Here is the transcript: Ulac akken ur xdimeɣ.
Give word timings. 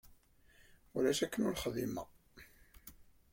Ulac 0.95 1.19
akken 1.25 1.45
ur 1.49 1.57
xdimeɣ. 1.63 2.07